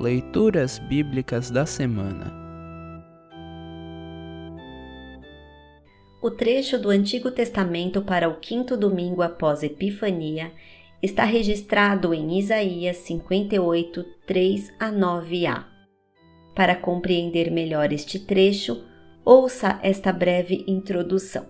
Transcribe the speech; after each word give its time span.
Leituras 0.00 0.78
Bíblicas 0.78 1.50
da 1.50 1.66
Semana 1.66 2.32
O 6.22 6.30
trecho 6.30 6.78
do 6.78 6.88
Antigo 6.88 7.30
Testamento 7.30 8.00
para 8.00 8.26
o 8.26 8.40
quinto 8.40 8.78
domingo 8.78 9.20
após 9.20 9.62
Epifania 9.62 10.52
está 11.02 11.24
registrado 11.24 12.14
em 12.14 12.38
Isaías 12.38 12.96
58, 12.96 14.02
3 14.26 14.72
a 14.80 14.90
9a. 14.90 15.66
Para 16.56 16.74
compreender 16.74 17.50
melhor 17.50 17.92
este 17.92 18.18
trecho, 18.18 18.82
ouça 19.22 19.78
esta 19.82 20.10
breve 20.10 20.64
introdução. 20.66 21.46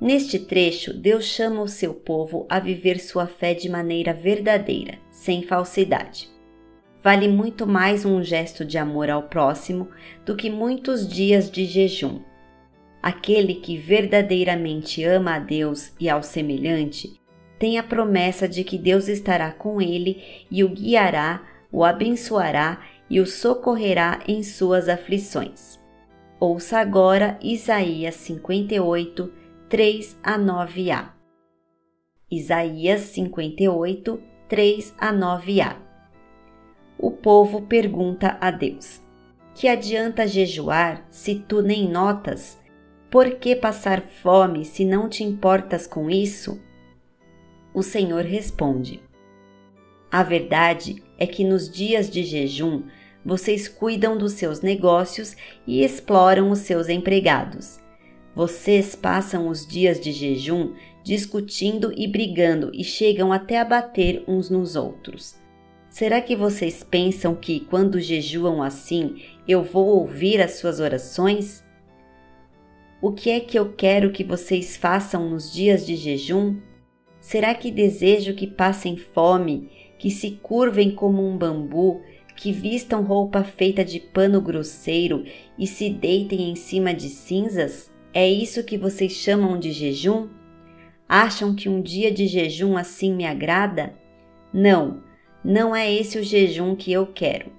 Neste 0.00 0.38
trecho, 0.38 0.94
Deus 0.94 1.26
chama 1.26 1.60
o 1.60 1.68
seu 1.68 1.92
povo 1.92 2.46
a 2.48 2.58
viver 2.58 2.98
sua 2.98 3.26
fé 3.26 3.52
de 3.52 3.68
maneira 3.68 4.14
verdadeira, 4.14 4.98
sem 5.10 5.42
falsidade. 5.42 6.39
Vale 7.02 7.28
muito 7.28 7.66
mais 7.66 8.04
um 8.04 8.22
gesto 8.22 8.62
de 8.62 8.76
amor 8.76 9.08
ao 9.08 9.22
próximo 9.22 9.88
do 10.26 10.36
que 10.36 10.50
muitos 10.50 11.08
dias 11.08 11.50
de 11.50 11.64
jejum. 11.64 12.20
Aquele 13.02 13.54
que 13.54 13.78
verdadeiramente 13.78 15.02
ama 15.02 15.36
a 15.36 15.38
Deus 15.38 15.94
e 15.98 16.10
ao 16.10 16.22
semelhante 16.22 17.18
tem 17.58 17.78
a 17.78 17.82
promessa 17.82 18.46
de 18.46 18.62
que 18.64 18.76
Deus 18.76 19.08
estará 19.08 19.50
com 19.50 19.80
ele 19.80 20.44
e 20.50 20.62
o 20.62 20.68
guiará, 20.68 21.42
o 21.72 21.84
abençoará 21.84 22.84
e 23.08 23.18
o 23.18 23.26
socorrerá 23.26 24.20
em 24.28 24.42
suas 24.42 24.86
aflições. 24.86 25.80
Ouça 26.38 26.78
agora 26.78 27.38
Isaías 27.42 28.16
58, 28.16 29.32
3 29.70 30.18
a 30.22 30.38
9a. 30.38 31.08
Isaías 32.30 33.00
58, 33.00 34.22
3 34.48 34.94
a 34.98 35.12
9a. 35.14 35.89
O 37.02 37.10
povo 37.10 37.62
pergunta 37.62 38.36
a 38.42 38.50
Deus: 38.50 39.00
Que 39.54 39.68
adianta 39.68 40.26
jejuar 40.26 41.06
se 41.08 41.34
tu 41.34 41.62
nem 41.62 41.88
notas? 41.88 42.58
Por 43.10 43.36
que 43.36 43.56
passar 43.56 44.02
fome 44.02 44.66
se 44.66 44.84
não 44.84 45.08
te 45.08 45.24
importas 45.24 45.86
com 45.86 46.10
isso? 46.10 46.60
O 47.72 47.82
Senhor 47.82 48.22
responde: 48.22 49.02
A 50.12 50.22
verdade 50.22 51.02
é 51.16 51.26
que 51.26 51.42
nos 51.42 51.70
dias 51.70 52.10
de 52.10 52.22
jejum 52.22 52.82
vocês 53.24 53.66
cuidam 53.66 54.18
dos 54.18 54.34
seus 54.34 54.60
negócios 54.60 55.34
e 55.66 55.82
exploram 55.82 56.50
os 56.50 56.58
seus 56.58 56.90
empregados. 56.90 57.80
Vocês 58.34 58.94
passam 58.94 59.48
os 59.48 59.66
dias 59.66 59.98
de 59.98 60.12
jejum 60.12 60.74
discutindo 61.02 61.94
e 61.96 62.06
brigando 62.06 62.70
e 62.74 62.84
chegam 62.84 63.32
até 63.32 63.58
a 63.58 63.64
bater 63.64 64.22
uns 64.28 64.50
nos 64.50 64.76
outros. 64.76 65.40
Será 65.90 66.20
que 66.20 66.36
vocês 66.36 66.84
pensam 66.84 67.34
que, 67.34 67.58
quando 67.58 68.00
jejuam 68.00 68.62
assim, 68.62 69.22
eu 69.46 69.64
vou 69.64 69.88
ouvir 69.88 70.40
as 70.40 70.52
suas 70.52 70.78
orações? 70.78 71.64
O 73.02 73.10
que 73.10 73.28
é 73.28 73.40
que 73.40 73.58
eu 73.58 73.72
quero 73.72 74.12
que 74.12 74.22
vocês 74.22 74.76
façam 74.76 75.28
nos 75.28 75.52
dias 75.52 75.84
de 75.84 75.96
jejum? 75.96 76.58
Será 77.20 77.52
que 77.54 77.72
desejo 77.72 78.34
que 78.34 78.46
passem 78.46 78.96
fome, 78.96 79.68
que 79.98 80.12
se 80.12 80.30
curvem 80.30 80.92
como 80.92 81.28
um 81.28 81.36
bambu, 81.36 82.00
que 82.36 82.52
vistam 82.52 83.02
roupa 83.02 83.42
feita 83.42 83.84
de 83.84 83.98
pano 83.98 84.40
grosseiro 84.40 85.24
e 85.58 85.66
se 85.66 85.90
deitem 85.90 86.50
em 86.50 86.54
cima 86.54 86.94
de 86.94 87.08
cinzas? 87.08 87.90
É 88.14 88.30
isso 88.30 88.62
que 88.62 88.78
vocês 88.78 89.10
chamam 89.12 89.58
de 89.58 89.72
jejum? 89.72 90.28
Acham 91.08 91.52
que 91.52 91.68
um 91.68 91.82
dia 91.82 92.12
de 92.12 92.28
jejum 92.28 92.76
assim 92.76 93.12
me 93.12 93.26
agrada? 93.26 93.92
Não, 94.52 95.02
não 95.44 95.74
é 95.74 95.90
esse 95.92 96.18
o 96.18 96.22
jejum 96.22 96.76
que 96.76 96.92
eu 96.92 97.06
quero. 97.06 97.50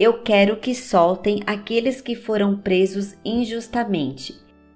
Eu 0.00 0.22
quero 0.22 0.56
que 0.56 0.74
soltem 0.74 1.42
aqueles 1.46 2.00
que 2.00 2.16
foram 2.16 2.56
presos 2.56 3.14
injustamente, 3.24 4.34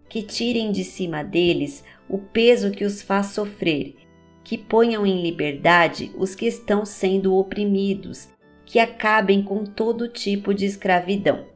que 0.09 0.23
tirem 0.23 0.71
de 0.71 0.85
cima 0.85 1.25
deles 1.25 1.83
o 2.09 2.19
peso 2.19 2.71
que 2.71 2.85
os 2.85 3.03
faz 3.03 3.29
sofrer, 3.29 3.97
que 4.45 4.57
ponham 4.57 5.05
em 5.05 5.23
liberdade 5.23 6.13
os 6.17 6.35
que 6.35 6.47
estão 6.47 6.85
sendo 6.85 7.35
oprimidos, 7.35 8.29
que 8.65 8.79
acabem 8.79 9.43
com 9.43 9.65
todo 9.65 10.09
tipo 10.09 10.55
de 10.55 10.67
escravidão. 10.67 11.47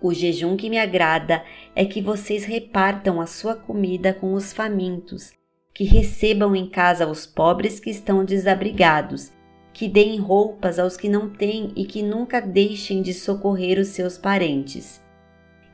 O 0.00 0.12
jejum 0.12 0.56
que 0.56 0.68
me 0.68 0.78
agrada 0.78 1.44
é 1.76 1.84
que 1.84 2.00
vocês 2.00 2.44
repartam 2.44 3.20
a 3.20 3.26
sua 3.26 3.54
comida 3.54 4.12
com 4.12 4.32
os 4.32 4.52
famintos, 4.52 5.32
que 5.72 5.84
recebam 5.84 6.56
em 6.56 6.68
casa 6.68 7.06
os 7.06 7.24
pobres 7.24 7.78
que 7.78 7.90
estão 7.90 8.24
desabrigados, 8.24 9.30
que 9.72 9.88
deem 9.88 10.18
roupas 10.18 10.78
aos 10.78 10.96
que 10.96 11.08
não 11.08 11.28
têm 11.28 11.72
e 11.74 11.84
que 11.84 12.02
nunca 12.02 12.40
deixem 12.40 13.02
de 13.02 13.14
socorrer 13.14 13.78
os 13.78 13.88
seus 13.88 14.18
parentes. 14.18 15.00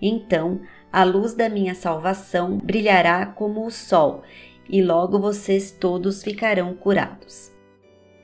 Então 0.01 0.61
a 0.93 1.05
luz 1.05 1.35
da 1.35 1.49
minha 1.49 1.75
salvação 1.75 2.57
brilhará 2.57 3.27
como 3.27 3.67
o 3.67 3.71
sol, 3.71 4.23
e 4.69 4.83
logo 4.83 5.19
vocês 5.19 5.71
todos 5.71 6.23
ficarão 6.23 6.75
curados. 6.75 7.51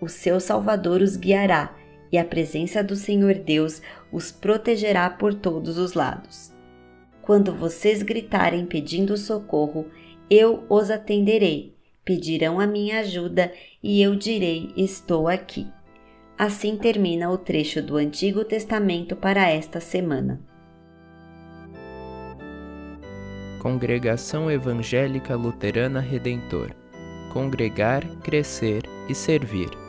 O 0.01 0.09
seu 0.09 0.41
Salvador 0.41 1.01
os 1.01 1.17
guiará 1.17 1.75
e 2.13 2.19
a 2.19 2.25
presença 2.25 2.83
do 2.83 2.95
Senhor 2.95 3.35
Deus 3.35 3.83
os 4.13 4.31
protegerá 4.31 5.11
por 5.11 5.35
todos 5.35 5.79
os 5.79 5.95
lados. 5.95 6.53
Quando 7.23 7.53
vocês 7.53 8.03
gritarem 8.03 8.67
pedindo 8.67 9.17
socorro, 9.17 9.87
eu 10.31 10.65
os 10.69 10.91
atenderei. 10.91 11.74
Pedirão 12.05 12.61
a 12.61 12.67
minha 12.67 13.01
ajuda 13.01 13.53
e 13.83 14.03
eu 14.03 14.15
direi: 14.15 14.73
Estou 14.77 15.29
aqui. 15.29 15.67
Assim 16.37 16.77
termina 16.77 17.31
o 17.31 17.39
trecho 17.39 17.81
do 17.81 17.97
Antigo 17.97 18.45
Testamento 18.45 19.15
para 19.15 19.49
esta 19.49 19.81
semana. 19.81 20.41
Congregação 23.61 24.51
Evangélica 24.51 25.35
Luterana 25.37 26.01
Redentor 26.01 26.71
Congregar, 27.35 28.07
Crescer 28.23 28.85
e 29.09 29.15
Servir. 29.15 29.84